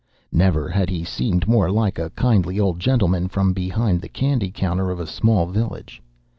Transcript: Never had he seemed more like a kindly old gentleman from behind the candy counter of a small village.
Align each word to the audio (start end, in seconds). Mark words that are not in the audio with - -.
Never 0.31 0.67
had 0.67 0.89
he 0.89 1.03
seemed 1.03 1.47
more 1.47 1.69
like 1.69 1.99
a 1.99 2.09
kindly 2.15 2.59
old 2.59 2.79
gentleman 2.79 3.27
from 3.27 3.53
behind 3.53 4.01
the 4.01 4.09
candy 4.09 4.49
counter 4.49 4.89
of 4.89 4.99
a 4.99 5.05
small 5.05 5.45
village. 5.45 6.01